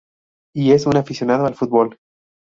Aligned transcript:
Y 0.55 0.71
es 0.71 0.87
un 0.87 0.97
aficionado 0.97 1.45
al 1.45 1.53
fútbol. 1.53 1.95